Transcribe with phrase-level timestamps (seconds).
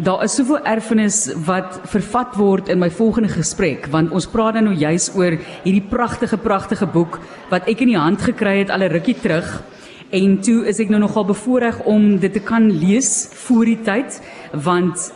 [0.00, 4.72] daar is soveel erfenis wat vervat word in my volgende gesprek want ons praat nou
[4.72, 7.18] juis oor hierdie pragtige pragtige boek
[7.50, 9.62] wat ek in die hand gekry het al 'n rukkie terug.
[10.10, 14.22] En toe is ek nou nogal bevoorreg om dit te kan lees voor die tyd
[14.52, 15.12] want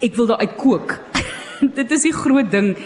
[0.00, 0.98] ek wil daar uit kook.
[1.80, 2.76] dit is die groot ding.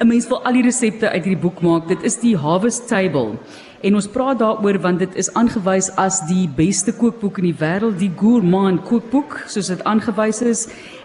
[0.00, 1.88] 'n Mens wil al die resepte uit hierdie boek maak.
[1.88, 3.36] Dit is die Harvest Table.
[3.78, 8.00] En ons praat daaroor want dit is aangewys as die beste kookboek in die wêreld,
[8.00, 10.64] die Gourmand kookboek, soos dit aangewys is.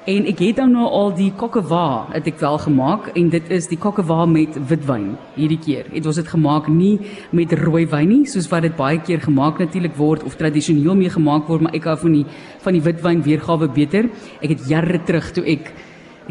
[0.10, 3.70] En ek het dan nou al die kokkewa het ek wel gemaak en dit is
[3.70, 5.86] die kokkewa met witwyn hierdie keer.
[5.94, 6.98] Het ons dit gemaak nie
[7.30, 11.14] met rooi wyn nie, soos wat dit baie keer gemaak natuurlik word of tradisioneel mee
[11.14, 12.26] gemaak word, maar ek hou van die
[12.66, 14.10] van die witwyn weergawe beter.
[14.42, 15.70] Ek het jare terug toe ek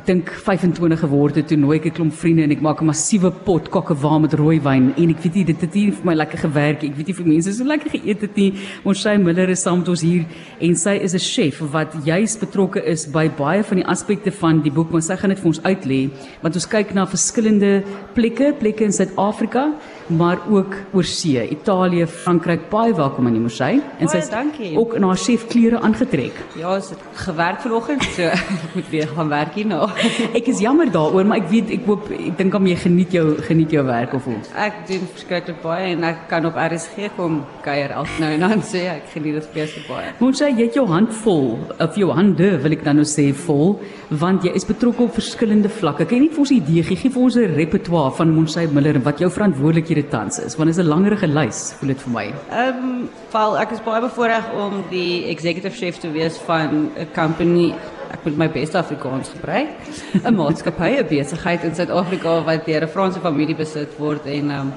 [0.02, 2.87] ek dink 25 geword het toe nooi ek 'n klomp vriende en ek maak 'n
[2.91, 6.15] massiewe pot kokkewa met rooi wyn en ek weet nie dit het nie vir my
[6.15, 8.52] lekker gewerk ek weet nie vir mense so lekker geëet het nie.
[8.84, 10.25] Ons sy Miller is saam met ons hier
[10.61, 14.61] en sy is 'n chef wat juis betrokke is by baie van die aspekte van
[14.61, 16.11] die boek maar sy gaan dit vir ons uitlê
[16.42, 19.73] want ons kyk na verskillende plekke plekke in Suid-Afrika
[20.08, 22.69] maar ook oor see Italië Frankryk.
[22.70, 24.77] Baie welkom aan die Mosey en sy dankie.
[24.78, 26.34] ook in haar chef klere aangetrek.
[26.58, 28.23] Ja, het gewerk vanoggend, so
[28.67, 29.92] ek moet weer gaan werk hier nou.
[30.39, 33.25] Ek is jammer daaroor, maar ek weet ek hoop ek dink om jy geniet jou
[33.47, 34.39] geniet jou werk of hoe.
[34.59, 38.65] Ek doen verskriklik baie en ek kan op RSG kom kuier elke nou en dan
[38.67, 40.13] sê ek geniet dit besig baie.
[40.20, 43.29] Moet sê jy het jou hand vol, of jou hande wil ek dan nou sê
[43.47, 43.77] vol,
[44.23, 46.07] want jy is betrokke op verskillende vlakke.
[46.09, 48.67] Kan jy net vir ons 'n idee gee, gee vir ons 'n repertoire van Monsay
[48.67, 50.57] Miller en wat jou verantwoordelikhede tans is?
[50.57, 52.27] Want dit is 'n langerige lys, voel dit vir my.
[52.51, 57.07] Ehm, um, val ek is baie bevoorreg om die executive chef te wees van 'n
[57.15, 57.75] company
[58.12, 59.70] ek moet my beste Afrikaans gebruik.
[60.22, 64.72] 'n Maatskappy, 'n besigheid in Suid-Afrika wat deur 'n Franse familie besit word en um,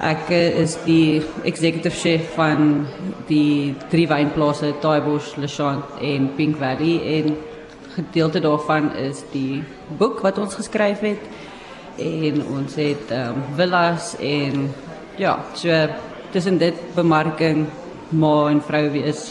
[0.00, 2.86] ek eh, is die executive chef van
[3.28, 7.36] die drie wynplase Taaibosch, Lechant en Pink Valley en
[7.96, 9.64] gedeelte daarvan is die
[9.98, 11.24] boek wat ons geskryf het
[11.96, 14.68] en ons het um, villas en
[15.16, 15.88] ja, so
[16.30, 17.64] tussen dit bemarking,
[18.12, 19.30] ma en vrou wees.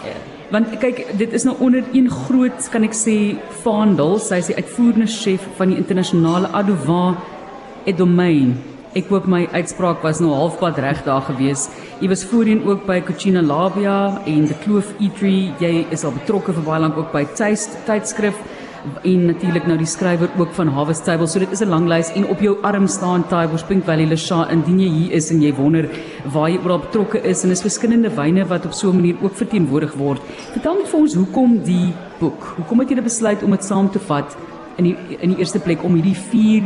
[0.00, 0.31] Ja.
[0.52, 3.14] Want kyk, dit is nou onder een groot, kan ek sê,
[3.62, 4.18] vaandel.
[4.20, 7.16] Sy is die uitvoerende chef van die internasionale Adovan
[7.88, 8.58] Edomain.
[8.92, 11.70] Ek hoop my uitspraak was nou halfpad reg daar gewees.
[12.02, 15.54] Jy was voorheen ook by Cucina Labia en The Kloof Eatery.
[15.62, 18.36] Jy is al betrokke vir baie lank ook by Taste tydskrif
[19.02, 21.26] en natuurlik nou die skrywer ook van Harvest Table.
[21.26, 24.48] So dit is 'n lang lys en op jou arm staan Taibos Pink Valley Lesha
[24.50, 25.88] indien jy hier is en jy wonder
[26.24, 29.34] waar jy oral betrokke is en is verskillende wyne wat op so 'n manier ook
[29.34, 30.20] verteenwoordig word.
[30.52, 32.54] Vertel net vir ons hoekom die boek.
[32.56, 34.36] Hoekom het jy besluit om dit saam te vat
[34.76, 36.62] in die in die eerste plek om hierdie vier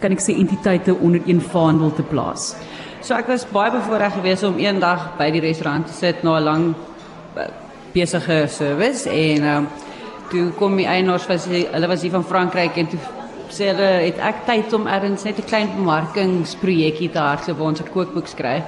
[0.00, 2.56] kan ek sê entiteite onder een vaandel te plaas?
[3.00, 6.44] So ek was baie bevoorreg geweest om eendag by die restaurant te sit na 'n
[6.44, 6.74] lang
[7.36, 7.42] eh,
[7.92, 9.66] besige service en um,
[10.30, 13.00] toe kom die eienaars was hulle was hier van Frankryk en toe
[13.54, 17.80] sê hulle het ek tyd om ergens net 'n klein bemarkingsprojekkie te hardloop waar ons
[17.80, 18.64] 'n kookboek skryf.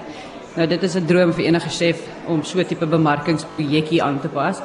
[0.57, 4.29] Nou dit is 'n droom vir enige chef om so 'n tipe bemarkingsprojekkie aan te
[4.29, 4.61] pas.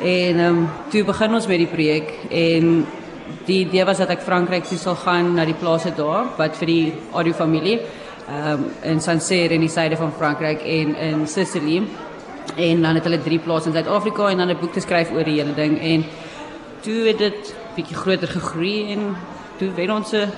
[0.00, 2.86] En ehm um, toe begin ons met die projek en
[3.44, 6.66] die idee was dat ek Frankryk toe sal gaan na die plase daar wat vir
[6.66, 7.80] die Audio familie
[8.28, 11.82] ehm um, in Sancerre in die suide van Frankryk en in Sicilië
[12.56, 15.24] en dan het hulle drie plase in Suid-Afrika en dan 'n boek te skryf oor
[15.24, 16.04] die hele ding en
[16.80, 19.16] toe het dit bietjie groter gegroei en
[19.58, 20.30] toe wen ons 'n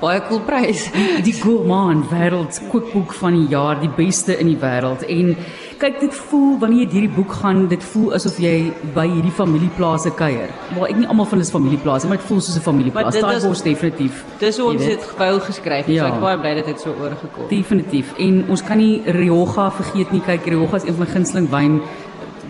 [0.00, 0.90] baie cool prys.
[1.22, 5.06] Die Gourmand wêreld kookboek van die jaar, die beste in die wêreld.
[5.06, 5.36] En
[5.84, 8.54] kyk, dit voel wanneer jy hierdie boek gaan, dit voel asof jy
[8.94, 10.52] by hierdie familieplase kuier.
[10.76, 13.18] Maar ek nie almal van hulle is familieplase, maar dit voel soos 'n familieplaas.
[13.18, 14.24] Daai bos definitief.
[14.40, 15.94] Dis hoe ons dit wou geskryf het.
[15.94, 16.06] Ja.
[16.08, 17.48] So ek baie bly dat dit so oorgekom.
[17.48, 18.14] Definitief.
[18.18, 20.20] En ons kan nie Rioja vergeet nie.
[20.20, 21.80] Kyk, Rioja is een van my gunsteling wyn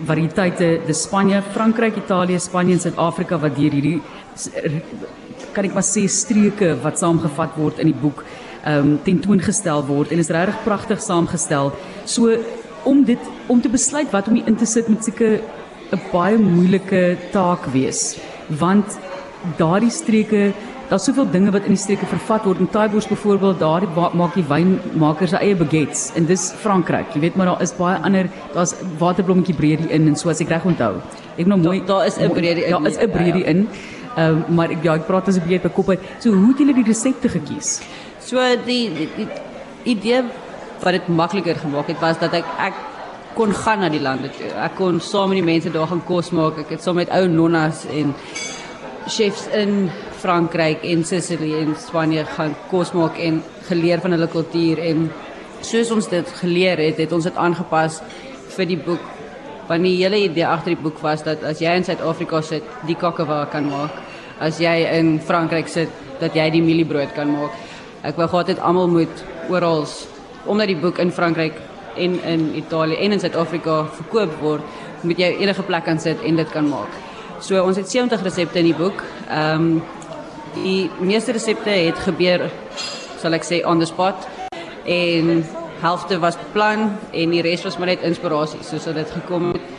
[0.05, 0.85] variëteite.
[0.85, 4.01] Dis Spanje, Frankryk, Italië, Spanje en Suid-Afrika wat deur hierdie
[5.53, 8.23] kan ek maar sê streke wat saamgevat word in die boek
[8.65, 11.71] ehm um, tentoongestel word en is regtig pragtig saamgestel.
[12.05, 12.33] So
[12.85, 15.41] om dit om te besluit wat om in te sit met seker
[15.91, 18.17] 'n baie moeilike taak wees.
[18.47, 18.97] Want
[19.57, 20.53] daardie streke
[20.89, 22.59] daar's soveel dinge wat in die streke vervat word.
[22.59, 26.11] In Taibos byvoorbeeld daardie maak die wynmakers se eie baguettes.
[26.15, 30.15] En dis Frankryk jy weet maar daar is baie ander daar's waterblommetjie breedie in en
[30.15, 30.95] so as ek reg onthou.
[31.37, 32.71] Ek nou mooi daar is 'n breedie in.
[32.71, 33.55] daar is 'n breedie ja, ja.
[33.55, 33.67] in.
[34.17, 35.99] Uh, maar ek ja, ek praat as 'n bietjie by kop uit.
[36.19, 37.81] So hoe het julle die resepte gekies?
[38.19, 39.27] So die die, die
[39.83, 40.23] idee
[40.85, 42.83] wat dit makliker gemaak het was dat ek ek
[43.35, 44.47] kon gaan na die lande toe.
[44.63, 46.61] Ek kon saam met die mense daar gaan kos maak.
[46.61, 48.13] Ek het saam met ou nonnas en
[49.11, 49.89] chefs in
[50.21, 55.09] Frankryk en Sicilië en Spanje gaan kos maak en geleer van hulle kultuur en
[55.65, 57.99] soos ons dit geleer het, het ons dit aangepas
[58.55, 59.11] vir die boek
[59.65, 62.93] Want die hele idee agter die boek was dat as jy in Suid-Afrika sit, die
[63.01, 63.95] kakkewa kan maak.
[64.37, 65.89] As jy in Frankryk sit,
[66.21, 67.55] dat jy die mieliebrood kan maak.
[68.05, 69.87] Ek wou gehad het almal moet oral
[70.45, 71.59] omdat die boek in Frankryk
[71.95, 74.63] en in Italië en in Suid-Afrika verkoop word,
[75.01, 76.91] moet jy enige plek kan sit en dit kan maak.
[77.39, 79.03] So ons het 70 resepte in die boek.
[79.31, 79.83] Um,
[80.55, 82.47] die meeste resepte het gebeur
[83.19, 84.27] sal ek sê on the spot
[84.87, 85.43] en
[85.81, 89.71] helfte was beplan en die res was maar net inspirasie soos dit gekom het.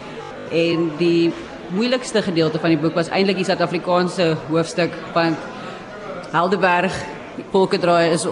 [0.52, 1.32] En die
[1.74, 5.38] moeilikste gedeelte van die boek was eintlik die Suid-Afrikaanse hoofstuk want
[6.34, 6.94] Helderberg,
[7.52, 8.26] Polkedraai is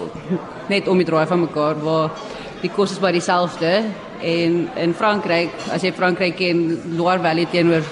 [0.69, 2.15] net om die draai van mekaar waar
[2.61, 3.71] die kos is baie dieselfde
[4.25, 6.65] en in Frankryk, as jy Frankryk ken,
[6.97, 7.85] Loire Valley teenoor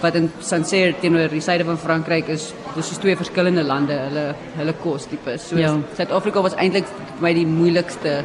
[0.00, 4.26] wat in Sancerre teenoor die suide van Frankryk is, dis soos twee verskillende lande, hulle
[4.56, 5.36] hulle kos tipe.
[5.40, 5.74] So ja.
[5.96, 8.20] Suid-Afrika was eintlik vir my die moeilikste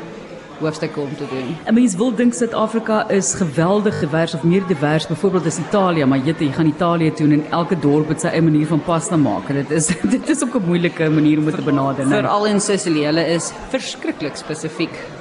[0.60, 1.58] hoofstukke om te doen.
[1.66, 6.20] 'n Mens wil dink Suid-Afrika is geweldig divers of meer divers, byvoorbeeld as Italië, maar
[6.20, 9.48] jy gaan Italië toe en elke dorp het sy eie manier van pasta maak.
[9.48, 12.10] Dit is dit is ook 'n moeilike manier om dit te benader, né?
[12.10, 15.15] Veral in Sicilië, hulle is verskriklik spesifiek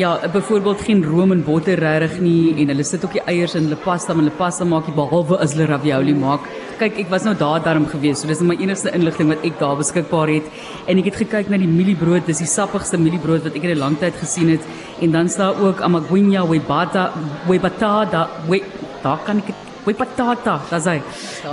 [0.00, 3.66] Ja, byvoorbeeld geen room en botter regtig nie en hulle sit ook die eiers in
[3.66, 6.46] hulle pasta, maar hulle pasta maak nie behalwe as hulle ravioli maak.
[6.80, 9.76] Kyk, ek was nou daar daarom gewees, so dis my enigste inligting wat ek daar
[9.76, 10.48] beskikbaar het.
[10.88, 13.82] En ek het gekyk na die mieliebrood, dis die sappigste mieliebrood wat ek in 'n
[13.82, 14.64] lang tyd gesien het.
[15.02, 17.10] En dan staan ook amaguinha webata,
[17.46, 18.62] webatada, we
[19.02, 19.54] daar kan ek
[19.84, 21.00] we patata, dis hy.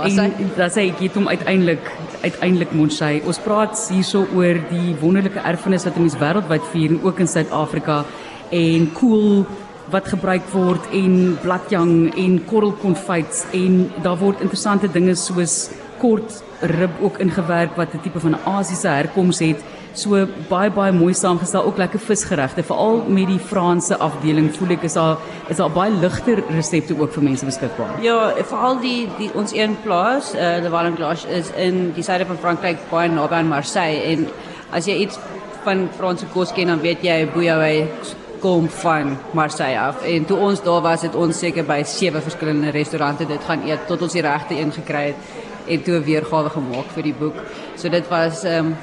[0.04, 1.84] En dis hy gee hom uiteindelik
[2.22, 3.20] uiteindelik Monshay.
[3.26, 8.04] Ons praat hierso oor die wonderlike erfenis wat ons wêreldwyd vier en ook in Suid-Afrika
[8.50, 9.46] en koel
[9.92, 17.00] wat gebruik word en bladjang en korrelkonfyts en daar word interessante dinge soos kort rib
[17.00, 19.62] ook ingewerk wat 'n tipe van Asiëse herkoms het.
[19.92, 24.54] So baie baie mooi saamgestel, ook lekker visgeregte, veral met die Franse afdeling.
[24.56, 25.16] Voel ek is daar
[25.48, 28.02] is daar baie ligter resepte ook vir mense beskikbaar.
[28.02, 32.26] Ja, veral die die ons een plaas, uh, eh, die Vallenglaas is in die suide
[32.26, 34.28] van Frankryk, baie naby aan Marseille en
[34.70, 35.18] as jy iets
[35.64, 40.62] van Franse kos ken, dan weet jy Bouillabaisse kom van Marseille af en toe ons
[40.62, 44.22] daar was het ons seker by sewe verskillende restaurante dit gaan eet tot ons die
[44.22, 47.40] regte een gekry het en toe weer gawe gemaak vir die boek.
[47.76, 48.76] So dit was ehm um,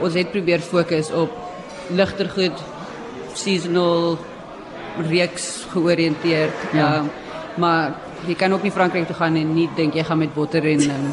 [0.00, 1.32] ons het probeer fokus op
[1.92, 2.62] ligter goed
[3.34, 4.18] seasonal
[5.08, 6.70] reeks georiënteerd.
[6.72, 6.94] Ja.
[6.96, 7.10] Um,
[7.60, 7.92] maar
[8.26, 10.86] jy kan ook nie Frankryk toe gaan en nie dink jy gaan met botter en
[10.90, 11.12] um,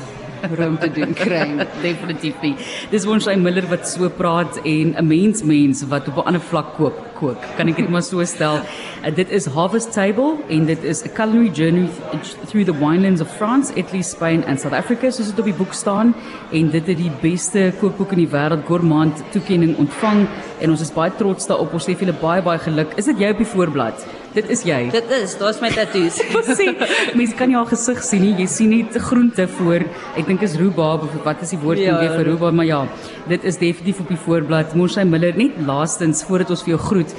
[0.56, 1.46] rum te doen kry
[1.82, 2.56] definitief nie.
[2.92, 6.42] Dis ons hy Miller wat so praat en 'n mens mens wat op 'n ander
[6.42, 7.42] vlak koop kook.
[7.58, 8.62] Kan ek dit maar so stel?
[9.04, 11.90] Uh, dit is Harvest Table en dit is a culinary journey
[12.48, 15.74] through the winelands of France, Italy, Spain and South Africa soos dit op die boek
[15.74, 16.14] staan
[16.52, 20.28] en dit het die beste kookboek in die wêreld gourmand toekenning ontvang
[20.62, 21.74] en ons is baie trots daarop.
[21.74, 22.96] Ons sê vir julle baie baie geluk.
[22.98, 24.06] Is dit jy op die voorblad?
[24.38, 24.84] Dit is jy.
[24.94, 26.20] Dit is, daar's my tattoos.
[26.60, 26.76] sien,
[27.18, 28.36] mense kan jou gesig sien nie.
[28.44, 29.88] Jy sien net groente voor.
[30.14, 32.84] Ek dink is rhubarb of wat is die woord ja, weer vir rhubarb, maar ja,
[33.32, 34.78] dit is definitief op die voorblad.
[34.78, 37.18] Monsay Miller net laastens voordat ons vir jou groet.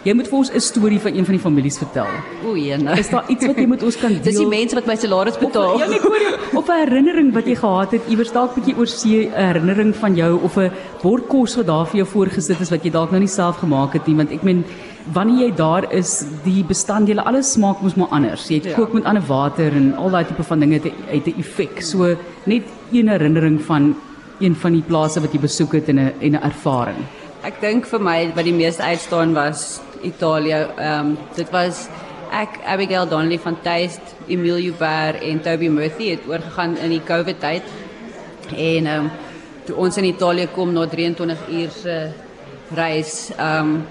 [0.00, 2.08] Jy moet vir ons 'n storie van een van die families vertel.
[2.44, 2.98] O, ene.
[2.98, 4.22] Is daar iets wat jy met ons kan deel?
[4.22, 5.78] Dis die mense wat my salaris betaal.
[5.78, 8.86] Ja, nee, hoor jy of 'n herinnering wat jy gehad het iewers dalk bietjie oor
[8.86, 12.70] see 'n herinnering van jou of 'n bord kos wat daar vir jou voorgesit is
[12.70, 14.64] wat jy dalk nou nie self gemaak het nie, want ek meen
[15.12, 18.48] wanneer jy daar is, die bestanddele, alles smaak mos maar anders.
[18.48, 18.74] Jy ja.
[18.74, 21.82] kook met ander water en al daai tipe van dinge het 'n effek.
[21.82, 22.16] So
[22.46, 22.62] net
[22.92, 23.94] een herinnering van
[24.40, 27.04] een van die plase wat jy besoek het en 'n en 'n ervaring.
[27.42, 30.66] Ek dink vir my wat die meeste uitstaan was Italië.
[30.76, 31.88] Ehm um, dit was
[32.30, 37.40] ek Abigail Donnelly van Taste, Emilio Bar en Toby Murphy het oorgegaan in die COVID
[37.40, 37.62] tyd.
[38.56, 39.10] En ehm um,
[39.64, 41.96] toe ons in Italië kom na 23 uur se
[42.74, 43.86] reis, ehm um,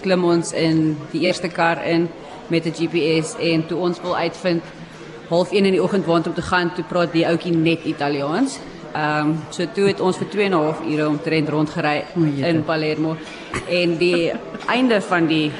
[0.00, 2.08] klim ons in die eerste kar in
[2.48, 4.62] met 'n GPS en toe ons wil uitvind
[5.28, 8.58] half 1 in die oggend waar om te gaan, toe praat die ouetjie net Italiaans.
[8.94, 12.04] Ehm um, so toe het ons vir 2 en 'n half ure omtrent rondgery
[12.50, 13.16] in Palermo.
[13.68, 14.32] En die
[14.66, 15.50] einde van die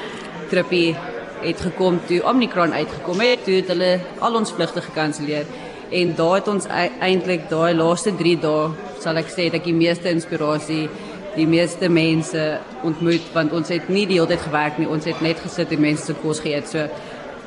[0.49, 0.97] tripie
[1.41, 5.47] het gekom toe Omicron uitgekom het, toe het hulle al ons vlugte gekanselleer.
[5.91, 6.67] En daar het ons
[7.01, 10.89] eintlik daai laaste 3 dae sal ek sê dat ek die meeste inspirasie
[11.35, 14.89] die meeste mense ontmoet want ons het nie die hele tyd gewerk nie.
[14.89, 16.69] Ons het net gesit en mense se kos geëet.
[16.71, 16.87] So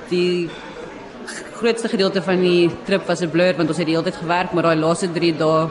[0.10, 0.50] die
[1.58, 4.54] grootste gedeelte van die trip was 'n blur want ons het die hele tyd gewerk
[4.54, 5.70] maar daai laaste 3 dae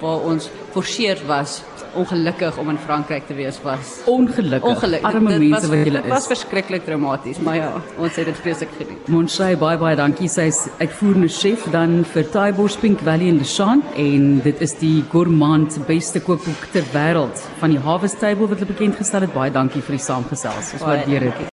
[0.00, 1.62] waar ons forceer was
[1.94, 5.14] ongelukkig om in Frankryk te wees was ongelukkig, ongelukkig.
[5.14, 6.04] arme dit, mense wat julle is.
[6.04, 9.08] dit was verskriklik traumaties maar ja ons het dit vreeslik geniet.
[9.08, 10.28] Monshay bye bye dankie.
[10.28, 15.04] Sy is uitvoerende chef dan vir Taibos Pink Valley in Leshan en dit is die
[15.12, 19.34] gourmand beste kookboek ter wêreld van die Harvest Table wat hulle bekend gestel het.
[19.34, 20.74] Baie dankie vir die saamgesels.
[20.78, 21.42] Ons waardeer dit